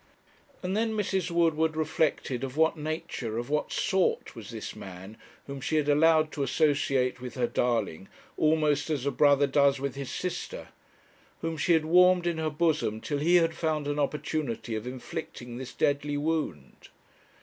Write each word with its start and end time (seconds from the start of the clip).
And 0.63 0.75
then 0.75 0.95
Mrs. 0.97 1.29
Woodward 1.29 1.75
reflected 1.75 2.43
of 2.43 2.57
what 2.57 2.75
nature, 2.75 3.37
of 3.37 3.51
what 3.51 3.71
sort, 3.71 4.35
was 4.35 4.49
this 4.49 4.75
man 4.75 5.15
whom 5.45 5.61
she 5.61 5.75
had 5.75 5.87
allowed 5.87 6.31
to 6.31 6.41
associate 6.41 7.21
with 7.21 7.35
her 7.35 7.45
darling, 7.45 8.07
almost 8.35 8.89
as 8.89 9.05
a 9.05 9.11
brother 9.11 9.45
does 9.45 9.79
with 9.79 9.93
his 9.93 10.09
sister; 10.09 10.69
whom 11.41 11.55
she 11.55 11.73
had 11.73 11.85
warmed 11.85 12.25
in 12.25 12.39
her 12.39 12.49
bosom 12.49 12.99
till 12.99 13.19
he 13.19 13.35
had 13.35 13.53
found 13.53 13.85
an 13.87 13.99
opportunity 13.99 14.73
of 14.73 14.87
inflicting 14.87 15.57
this 15.57 15.71
deadly 15.71 16.17
wound. 16.17 16.87